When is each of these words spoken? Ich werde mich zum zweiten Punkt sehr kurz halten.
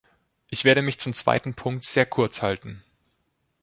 Ich 0.49 0.63
werde 0.65 0.81
mich 0.81 0.97
zum 0.99 1.13
zweiten 1.13 1.53
Punkt 1.53 1.85
sehr 1.85 2.07
kurz 2.07 2.41
halten. 2.41 2.81